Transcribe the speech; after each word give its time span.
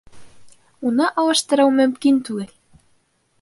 Уны 0.89 1.09
алыштырыу 1.23 1.71
мөмкин 1.81 2.19
түгел. 2.31 2.49